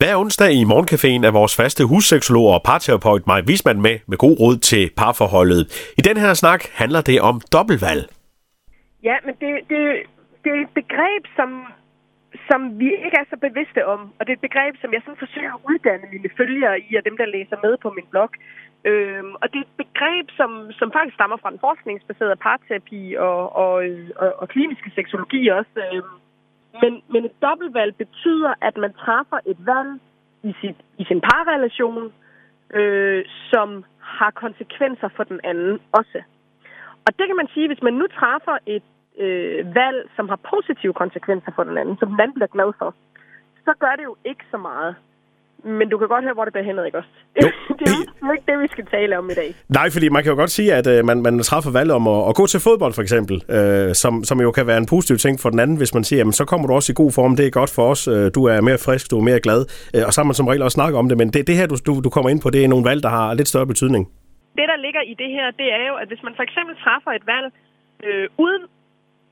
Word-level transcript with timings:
Hver 0.00 0.14
onsdag 0.22 0.50
i 0.60 0.62
Morgencaféen 0.72 1.22
er 1.28 1.32
vores 1.40 1.54
faste 1.60 1.82
husseksolog 1.92 2.46
og 2.54 2.60
parterapeut 2.70 3.24
Maj 3.30 3.40
Wisman 3.48 3.80
med 3.86 3.96
med 4.10 4.18
god 4.24 4.34
råd 4.42 4.56
til 4.70 4.82
parforholdet. 5.00 5.62
I 5.98 6.02
den 6.08 6.16
her 6.24 6.32
snak 6.42 6.60
handler 6.80 7.02
det 7.10 7.18
om 7.30 7.36
dobbeltvalg. 7.54 8.04
Ja, 9.08 9.16
men 9.26 9.34
det, 9.42 9.52
det, 9.70 9.80
det 10.42 10.50
er 10.56 10.60
et 10.66 10.74
begreb, 10.80 11.22
som, 11.38 11.48
som 12.48 12.60
vi 12.80 12.88
ikke 13.04 13.18
er 13.22 13.26
så 13.32 13.38
bevidste 13.46 13.80
om. 13.94 14.00
Og 14.16 14.22
det 14.22 14.30
er 14.32 14.38
et 14.40 14.48
begreb, 14.48 14.74
som 14.82 14.92
jeg 14.94 15.00
sådan 15.02 15.22
forsøger 15.24 15.52
at 15.54 15.64
uddanne 15.70 16.06
mine 16.14 16.30
følgere 16.38 16.74
i, 16.86 16.88
og 16.98 17.02
dem, 17.08 17.16
der 17.20 17.34
læser 17.36 17.56
med 17.64 17.74
på 17.84 17.88
min 17.96 18.08
blog. 18.12 18.30
Øhm, 18.90 19.32
og 19.42 19.46
det 19.50 19.58
er 19.60 19.66
et 19.68 19.78
begreb, 19.84 20.26
som, 20.38 20.50
som 20.78 20.88
faktisk 20.96 21.16
stammer 21.18 21.38
fra 21.42 21.52
den 21.52 21.64
forskningsbaserede 21.66 22.42
parterapi 22.48 23.02
og, 23.28 23.40
og, 23.64 23.72
og, 24.22 24.28
og 24.40 24.46
kliniske 24.54 24.90
seksologi 24.96 25.42
også. 25.58 25.76
Øhm, 25.86 26.14
men, 26.82 27.02
men 27.12 27.24
et 27.24 27.42
dobbeltvalg 27.42 27.96
betyder, 27.96 28.54
at 28.60 28.76
man 28.76 28.92
træffer 28.92 29.38
et 29.46 29.66
valg 29.66 29.90
i, 30.42 30.52
sit, 30.60 30.76
i 30.98 31.04
sin 31.04 31.20
parrelation, 31.20 32.12
øh, 32.74 33.24
som 33.52 33.84
har 34.00 34.30
konsekvenser 34.30 35.08
for 35.16 35.24
den 35.24 35.40
anden 35.44 35.80
også. 35.92 36.22
Og 37.06 37.10
det 37.18 37.26
kan 37.26 37.36
man 37.36 37.48
sige, 37.54 37.66
hvis 37.68 37.82
man 37.82 37.94
nu 37.94 38.06
træffer 38.06 38.56
et 38.66 38.82
øh, 39.18 39.74
valg, 39.74 40.10
som 40.16 40.28
har 40.28 40.40
positive 40.52 40.92
konsekvenser 40.92 41.52
for 41.54 41.64
den 41.64 41.78
anden, 41.78 41.96
som 41.98 42.08
den 42.08 42.20
anden 42.20 42.34
bliver 42.34 42.54
glad 42.56 42.72
for, 42.78 42.94
så 43.64 43.72
gør 43.78 43.94
det 43.96 44.04
jo 44.04 44.16
ikke 44.24 44.44
så 44.50 44.56
meget. 44.56 44.96
Men 45.66 45.88
du 45.88 45.98
kan 45.98 46.08
godt 46.08 46.24
høre, 46.24 46.34
hvor 46.34 46.44
det 46.44 46.52
bliver 46.52 46.66
hen, 46.68 46.86
ikke 46.86 46.98
også? 46.98 47.10
Jo. 47.42 47.48
det 47.78 47.86
er 48.22 48.32
ikke 48.32 48.48
det, 48.50 48.58
vi 48.64 48.68
skal 48.74 48.86
tale 48.86 49.18
om 49.18 49.30
i 49.30 49.34
dag. 49.34 49.48
Nej, 49.68 49.90
fordi 49.94 50.08
man 50.08 50.22
kan 50.22 50.30
jo 50.32 50.38
godt 50.42 50.50
sige, 50.50 50.74
at 50.74 50.86
øh, 50.86 51.04
man, 51.04 51.22
man 51.22 51.34
træffer 51.50 51.70
valg 51.78 51.90
om 51.98 52.04
at, 52.14 52.20
at 52.28 52.34
gå 52.40 52.46
til 52.46 52.60
fodbold, 52.66 52.92
for 52.98 53.02
eksempel, 53.06 53.36
øh, 53.56 53.94
som, 54.02 54.24
som 54.24 54.40
jo 54.40 54.50
kan 54.58 54.66
være 54.66 54.78
en 54.84 54.88
positiv 54.94 55.16
ting 55.24 55.34
for 55.42 55.50
den 55.50 55.60
anden, 55.64 55.76
hvis 55.76 55.94
man 55.94 56.04
siger, 56.04 56.18
jamen, 56.20 56.36
så 56.40 56.44
kommer 56.50 56.66
du 56.66 56.72
også 56.78 56.92
i 56.92 56.98
god 57.02 57.12
form, 57.18 57.36
det 57.36 57.46
er 57.46 57.50
godt 57.60 57.72
for 57.76 57.84
os, 57.92 58.02
øh, 58.14 58.24
du 58.36 58.40
er 58.52 58.60
mere 58.68 58.78
frisk, 58.86 59.04
du 59.10 59.16
er 59.20 59.26
mere 59.30 59.40
glad, 59.46 59.60
øh, 59.94 60.02
og 60.06 60.10
så 60.12 60.18
har 60.20 60.26
man 60.30 60.38
som 60.40 60.48
regel 60.50 60.62
også 60.62 60.76
snakket 60.80 60.98
om 61.02 61.08
det, 61.08 61.16
men 61.18 61.28
det, 61.34 61.46
det 61.48 61.56
her, 61.58 61.66
du, 61.72 61.76
du, 61.86 61.92
du 62.06 62.10
kommer 62.14 62.30
ind 62.32 62.40
på, 62.42 62.48
det 62.54 62.60
er 62.64 62.68
nogle 62.74 62.88
valg, 62.90 63.00
der 63.06 63.12
har 63.18 63.34
lidt 63.34 63.48
større 63.48 63.66
betydning. 63.72 64.02
Det, 64.58 64.66
der 64.72 64.78
ligger 64.86 65.02
i 65.12 65.14
det 65.22 65.30
her, 65.36 65.46
det 65.60 65.68
er 65.78 65.84
jo, 65.90 65.94
at 66.02 66.08
hvis 66.08 66.22
man 66.26 66.34
for 66.38 66.44
eksempel 66.48 66.74
træffer 66.84 67.10
et 67.18 67.26
valg, 67.32 67.46
øh, 68.06 68.28
uden 68.44 68.62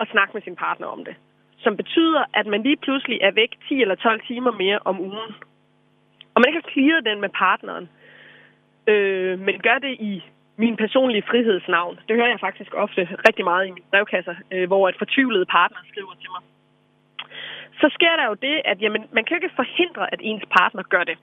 at 0.00 0.08
snakke 0.12 0.32
med 0.34 0.42
sin 0.42 0.56
partner 0.64 0.86
om 0.86 1.00
det, 1.08 1.14
som 1.64 1.76
betyder, 1.76 2.22
at 2.34 2.46
man 2.46 2.62
lige 2.62 2.80
pludselig 2.84 3.18
er 3.22 3.32
væk 3.42 3.52
10 3.68 3.80
eller 3.82 3.94
12 3.94 4.20
timer 4.28 4.52
mere 4.62 4.78
om 4.90 5.00
ugen, 5.00 5.32
og 6.36 6.40
man 6.40 6.48
ikke 6.48 6.62
har 6.62 6.72
clearet 6.72 7.04
den 7.04 7.20
med 7.20 7.28
partneren, 7.28 7.88
øh, 8.86 9.38
men 9.46 9.54
gør 9.66 9.78
det 9.78 9.94
i 10.10 10.24
min 10.56 10.76
personlige 10.76 11.28
frihedsnavn. 11.30 12.00
Det 12.08 12.16
hører 12.16 12.28
jeg 12.28 12.40
faktisk 12.40 12.74
ofte 12.74 13.08
rigtig 13.28 13.44
meget 13.44 13.66
i 13.66 13.70
mine 13.70 13.86
brevkasser, 13.90 14.34
øh, 14.50 14.66
hvor 14.66 14.88
et 14.88 14.98
fortvivlet 14.98 15.48
partner 15.48 15.78
skriver 15.90 16.14
til 16.20 16.30
mig. 16.34 16.42
Så 17.80 17.86
sker 17.96 18.16
der 18.16 18.26
jo 18.26 18.34
det, 18.34 18.56
at 18.64 18.82
jamen, 18.82 19.02
man 19.12 19.24
kan 19.24 19.36
ikke 19.36 19.56
forhindre, 19.56 20.12
at 20.12 20.20
ens 20.22 20.44
partner 20.58 20.82
gør 20.82 21.04
det. 21.04 21.18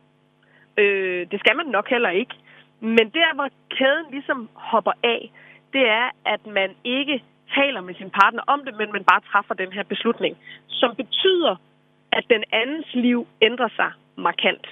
Øh, 0.78 1.28
det 1.32 1.40
skal 1.40 1.56
man 1.56 1.66
nok 1.66 1.90
heller 1.90 2.10
ikke. 2.10 2.36
Men 2.80 3.10
der, 3.10 3.36
hvor 3.36 3.50
kæden 3.70 4.06
ligesom 4.12 4.50
hopper 4.54 4.92
af, 5.04 5.32
det 5.74 5.90
er, 5.90 6.10
at 6.26 6.46
man 6.46 6.70
ikke 6.84 7.24
taler 7.56 7.82
med 7.82 7.96
sin 7.96 8.10
partner 8.10 8.44
om 8.48 8.60
det, 8.66 8.74
men 8.78 8.92
man 8.92 9.04
bare 9.04 9.22
træffer 9.32 9.54
den 9.54 9.72
her 9.72 9.84
beslutning, 9.84 10.38
som 10.68 10.96
betyder, 10.96 11.56
at 12.12 12.24
den 12.30 12.44
andens 12.52 12.94
liv 12.94 13.28
ændrer 13.42 13.70
sig 13.76 13.92
markant. 14.18 14.68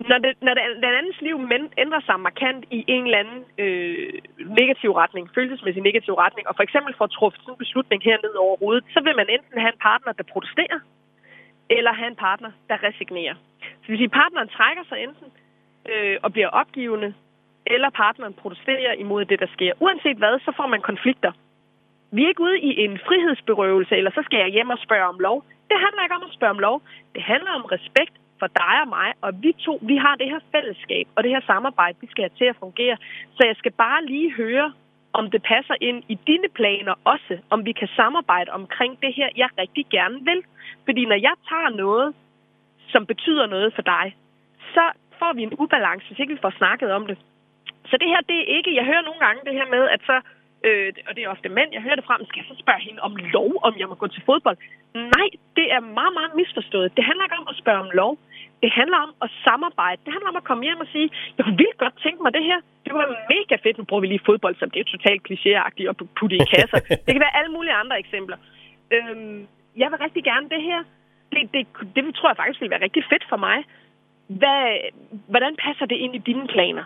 Når, 0.00 0.18
det, 0.18 0.32
når 0.42 0.54
det, 0.54 0.62
den 0.82 0.94
andens 0.98 1.20
liv 1.20 1.36
ændrer 1.78 2.00
sig 2.00 2.20
markant 2.20 2.64
i 2.70 2.84
en 2.88 3.04
eller 3.04 3.18
anden 3.18 3.44
øh, 3.58 4.12
negativ 4.60 4.90
retning, 4.92 5.30
følelsesmæssig 5.34 5.82
negativ 5.82 6.14
retning, 6.14 6.48
og 6.48 6.56
for 6.56 6.62
eksempel 6.62 6.94
får 6.98 7.06
truffet 7.06 7.40
sådan 7.40 7.54
en 7.54 7.64
beslutning 7.64 8.02
hernede 8.02 8.38
over 8.38 8.56
hovedet, 8.56 8.84
så 8.94 9.00
vil 9.04 9.16
man 9.16 9.28
enten 9.28 9.60
have 9.60 9.72
en 9.72 9.80
partner, 9.88 10.12
der 10.12 10.22
protesterer, 10.32 10.80
eller 11.70 11.92
have 11.92 12.10
en 12.10 12.16
partner, 12.16 12.50
der 12.68 12.82
resignerer. 12.82 13.34
Så 13.82 13.86
hvis 13.86 14.10
partneren 14.12 14.48
trækker 14.48 14.84
sig 14.88 14.98
enten 15.02 15.28
øh, 15.90 16.16
og 16.22 16.32
bliver 16.32 16.48
opgivende, 16.48 17.14
eller 17.66 17.90
partneren 17.90 18.34
protesterer 18.34 18.92
imod 18.92 19.24
det, 19.24 19.40
der 19.40 19.46
sker. 19.56 19.72
Uanset 19.80 20.16
hvad, 20.16 20.38
så 20.38 20.52
får 20.56 20.66
man 20.66 20.80
konflikter. 20.80 21.32
Vi 22.12 22.24
er 22.24 22.28
ikke 22.28 22.42
ude 22.42 22.58
i 22.58 22.70
en 22.84 22.98
frihedsberøvelse, 23.06 23.96
eller 23.96 24.10
så 24.10 24.22
skal 24.24 24.38
jeg 24.38 24.48
hjem 24.48 24.70
og 24.70 24.78
spørge 24.78 25.06
om 25.12 25.18
lov. 25.18 25.44
Det 25.70 25.78
handler 25.84 26.02
ikke 26.02 26.14
om 26.14 26.28
at 26.28 26.34
spørge 26.36 26.50
om 26.50 26.58
lov. 26.58 26.82
Det 27.14 27.22
handler 27.22 27.50
om 27.50 27.64
respekt 27.64 28.14
for 28.38 28.46
dig 28.46 28.74
og 28.84 28.88
mig, 28.88 29.08
og 29.20 29.30
vi 29.42 29.52
to, 29.52 29.78
vi 29.82 29.96
har 29.96 30.14
det 30.16 30.28
her 30.32 30.40
fællesskab 30.52 31.06
og 31.16 31.24
det 31.24 31.30
her 31.30 31.40
samarbejde, 31.46 31.96
vi 32.00 32.08
skal 32.10 32.22
have 32.22 32.38
til 32.38 32.44
at 32.44 32.60
fungere. 32.64 32.96
Så 33.36 33.42
jeg 33.46 33.56
skal 33.56 33.72
bare 33.72 34.06
lige 34.06 34.32
høre, 34.34 34.72
om 35.12 35.30
det 35.30 35.42
passer 35.42 35.74
ind 35.80 36.04
i 36.08 36.18
dine 36.26 36.48
planer 36.58 36.94
også, 37.04 37.38
om 37.50 37.64
vi 37.64 37.72
kan 37.72 37.88
samarbejde 37.96 38.50
omkring 38.50 39.00
det 39.02 39.14
her, 39.14 39.28
jeg 39.36 39.48
rigtig 39.58 39.86
gerne 39.90 40.18
vil. 40.24 40.40
Fordi 40.84 41.04
når 41.04 41.16
jeg 41.28 41.34
tager 41.48 41.70
noget, 41.84 42.14
som 42.92 43.06
betyder 43.06 43.46
noget 43.46 43.74
for 43.74 43.82
dig, 43.82 44.16
så 44.74 44.84
får 45.18 45.32
vi 45.32 45.42
en 45.42 45.54
ubalance, 45.58 46.06
hvis 46.08 46.18
ikke 46.18 46.34
vi 46.34 46.44
får 46.46 46.54
snakket 46.58 46.92
om 46.92 47.06
det. 47.06 47.18
Så 47.90 47.96
det 48.00 48.08
her, 48.08 48.20
det 48.28 48.36
er 48.40 48.56
ikke, 48.56 48.74
jeg 48.74 48.84
hører 48.84 49.02
nogle 49.02 49.20
gange 49.20 49.40
det 49.46 49.54
her 49.54 49.68
med, 49.76 49.88
at 49.94 50.00
så 50.06 50.20
øh, 50.66 50.92
og 51.08 51.12
det 51.14 51.22
er 51.24 51.28
ofte 51.28 51.48
mænd, 51.48 51.70
jeg 51.72 51.82
hører 51.82 51.98
det 51.98 52.04
frem, 52.04 52.20
skal 52.24 52.40
jeg 52.40 52.48
så 52.50 52.62
spørge 52.62 52.86
hende 52.88 53.00
om 53.02 53.16
lov, 53.16 53.50
om 53.62 53.74
jeg 53.78 53.88
må 53.88 53.94
gå 53.94 54.06
til 54.06 54.22
fodbold? 54.26 54.58
Nej, 54.94 55.28
det 55.56 55.66
er 55.76 55.80
meget, 55.80 56.14
meget 56.18 56.32
misforstået. 56.34 56.96
Det 56.96 57.04
handler 57.04 57.24
ikke 57.24 57.40
om 57.42 57.48
at 57.52 57.56
spørge 57.62 57.80
om 57.86 57.90
lov. 58.00 58.18
Det 58.62 58.70
handler 58.78 58.98
om 59.06 59.12
at 59.24 59.30
samarbejde. 59.46 59.98
Det 60.04 60.12
handler 60.14 60.30
om 60.32 60.38
at 60.42 60.46
komme 60.50 60.62
hjem 60.68 60.80
og 60.84 60.88
sige, 60.94 61.08
jeg 61.38 61.44
vildt 61.60 61.78
godt 61.84 61.96
tænke 62.04 62.20
mig 62.24 62.32
det 62.36 62.44
her. 62.50 62.58
Det 62.86 62.92
var 62.98 63.06
mega 63.34 63.56
fedt. 63.64 63.78
Nu 63.78 63.84
bruger 63.88 64.02
vi 64.04 64.08
lige 64.12 64.26
fodbold, 64.30 64.56
som 64.60 64.70
det 64.70 64.80
er 64.80 64.88
totalt 64.94 65.22
klichéagtigt 65.28 65.88
at 65.92 65.96
putte 66.18 66.36
i 66.36 66.44
kasser. 66.54 66.80
det 67.06 67.12
kan 67.14 67.24
være 67.26 67.36
alle 67.38 67.52
mulige 67.56 67.76
andre 67.82 67.96
eksempler. 68.04 68.38
Øhm, 68.94 69.38
jeg 69.82 69.88
vil 69.90 69.98
rigtig 70.04 70.24
gerne 70.30 70.46
det 70.54 70.62
her. 70.68 70.80
Det, 71.32 71.40
det, 71.54 71.62
det 71.96 72.14
tror 72.16 72.28
jeg 72.30 72.36
faktisk 72.42 72.60
vil 72.60 72.70
være 72.74 72.84
rigtig 72.86 73.04
fedt 73.12 73.24
for 73.32 73.36
mig. 73.46 73.58
Hvad, 74.40 74.62
hvordan 75.32 75.52
passer 75.64 75.86
det 75.86 75.96
ind 76.04 76.14
i 76.14 76.18
dine 76.18 76.46
planer? 76.54 76.84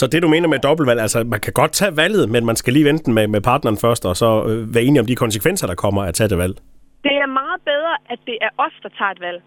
Så 0.00 0.06
det, 0.06 0.22
du 0.22 0.28
mener 0.28 0.48
med 0.48 0.58
dobbeltvalg, 0.58 1.00
altså 1.00 1.18
man 1.24 1.40
kan 1.40 1.52
godt 1.52 1.72
tage 1.72 1.96
valget, 1.96 2.28
men 2.34 2.46
man 2.46 2.56
skal 2.56 2.72
lige 2.72 2.84
vente 2.84 3.10
med, 3.10 3.26
med 3.28 3.40
partneren 3.40 3.78
først, 3.84 4.02
og 4.10 4.16
så 4.16 4.30
øh, 4.48 4.74
være 4.74 4.84
enige 4.84 5.00
om 5.00 5.06
de 5.06 5.16
konsekvenser, 5.16 5.66
der 5.66 5.74
kommer 5.74 6.04
af 6.04 6.08
at 6.08 6.14
tage 6.14 6.28
det 6.28 6.38
valg? 6.38 6.54
Det 7.06 7.14
er 7.24 7.26
meget 7.26 7.60
bedre, 7.64 7.94
at 8.12 8.18
det 8.26 8.36
er 8.40 8.50
os, 8.58 8.74
der 8.82 8.88
tager 8.98 9.10
et 9.10 9.20
valg, 9.20 9.42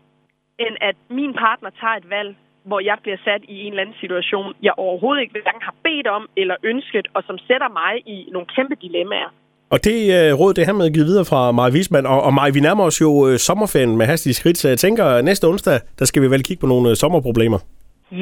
end 0.60 0.76
at 0.82 0.96
min 1.10 1.34
partner 1.34 1.70
tager 1.82 1.96
et 2.02 2.10
valg, 2.10 2.36
hvor 2.70 2.80
jeg 2.80 2.98
bliver 3.04 3.18
sat 3.28 3.42
i 3.54 3.56
en 3.64 3.72
eller 3.72 3.84
anden 3.84 4.02
situation, 4.04 4.54
jeg 4.62 4.74
overhovedet 4.78 5.22
ikke 5.22 5.32
hverken 5.32 5.62
har 5.62 5.76
bedt 5.84 6.08
om 6.08 6.24
eller 6.38 6.56
ønsket, 6.64 7.08
og 7.14 7.24
som 7.28 7.38
sætter 7.48 7.70
mig 7.82 7.94
i 8.16 8.30
nogle 8.34 8.48
kæmpe 8.56 8.76
dilemmaer. 8.76 9.32
Og 9.74 9.80
det 9.88 9.98
øh, 10.18 10.30
råd, 10.40 10.54
det 10.54 10.66
har 10.66 10.74
med 10.82 10.94
givet 10.94 11.10
videre 11.12 11.26
fra 11.32 11.42
Maja 11.58 11.72
Wiesmann. 11.76 12.06
Og, 12.14 12.20
og 12.28 12.34
Maja, 12.34 12.52
vi 12.58 12.62
nærmer 12.68 12.84
os 12.90 13.02
jo 13.06 13.12
øh, 13.28 13.36
sommerferien 13.48 13.98
med 14.00 14.06
hastige 14.06 14.34
skridt, 14.40 14.58
så 14.58 14.68
jeg 14.74 14.80
tænker, 14.86 15.22
næste 15.22 15.46
onsdag, 15.52 15.78
der 16.00 16.06
skal 16.06 16.22
vi 16.24 16.30
vel 16.34 16.44
kigge 16.48 16.62
på 16.62 16.68
nogle 16.74 16.90
øh, 16.90 16.96
sommerproblemer. 16.96 17.60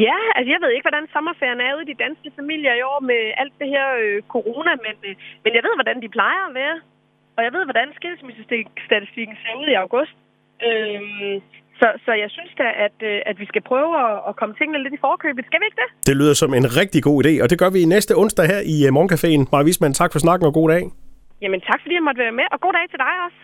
Ja, 0.07 0.19
altså 0.35 0.49
jeg 0.53 0.59
ved 0.63 0.71
ikke, 0.73 0.87
hvordan 0.87 1.07
sommerferien 1.15 1.61
er 1.67 1.75
ude 1.75 1.85
i 1.85 1.91
de 1.93 2.01
danske 2.05 2.29
familier 2.39 2.73
i 2.75 2.83
år 2.91 2.99
med 3.11 3.21
alt 3.41 3.55
det 3.61 3.69
her 3.75 3.87
øh, 4.03 4.17
corona, 4.33 4.71
men, 4.85 4.95
øh, 5.07 5.15
men 5.43 5.51
jeg 5.55 5.63
ved, 5.65 5.73
hvordan 5.79 5.97
de 6.03 6.09
plejer 6.17 6.43
at 6.49 6.53
være. 6.61 6.77
Og 7.37 7.41
jeg 7.45 7.51
ved, 7.55 7.63
hvordan 7.69 7.87
skilsmissestatistikken 7.99 9.35
ser 9.41 9.53
ud 9.61 9.67
i 9.73 9.79
august. 9.83 10.15
Øh, 10.67 11.01
så, 11.83 11.89
så 12.05 12.11
jeg 12.23 12.29
synes 12.35 12.51
da, 12.61 12.67
at, 12.85 12.97
øh, 13.09 13.29
at 13.29 13.35
vi 13.41 13.45
skal 13.51 13.63
prøve 13.71 13.91
at, 14.05 14.13
at 14.29 14.33
komme 14.39 14.53
tingene 14.59 14.79
lidt 14.83 14.93
i 14.97 15.01
forkøbet. 15.07 15.43
Skal 15.49 15.59
vi 15.61 15.65
ikke 15.69 15.79
det? 15.83 15.89
Det 16.09 16.15
lyder 16.21 16.35
som 16.41 16.51
en 16.59 16.67
rigtig 16.79 17.01
god 17.09 17.17
idé, 17.23 17.33
og 17.43 17.47
det 17.51 17.57
gør 17.61 17.69
vi 17.75 17.81
næste 17.95 18.13
onsdag 18.21 18.45
her 18.53 18.61
i 18.73 18.77
uh, 18.87 18.89
Morgencaféen. 18.97 19.41
Maja 19.51 19.65
Wiesmann, 19.67 19.93
tak 20.01 20.11
for 20.13 20.19
snakken 20.25 20.45
og 20.49 20.53
god 20.59 20.67
dag. 20.73 20.83
Jamen 21.43 21.59
tak, 21.69 21.79
fordi 21.83 21.93
jeg 21.99 22.05
måtte 22.07 22.21
være 22.25 22.35
med, 22.39 22.47
og 22.53 22.59
god 22.65 22.73
dag 22.77 22.85
til 22.91 22.99
dig 23.05 23.13
også. 23.27 23.39